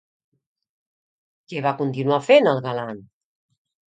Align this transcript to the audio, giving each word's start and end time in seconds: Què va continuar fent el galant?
Què 1.53 1.61
va 1.65 1.73
continuar 1.81 2.17
fent 2.29 2.49
el 2.53 2.63
galant? 2.69 3.05